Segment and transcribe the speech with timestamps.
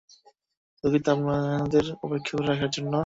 [0.83, 2.93] দুঃখিত আপনাদের অপেক্ষা করিয়ে রাখার জন্য।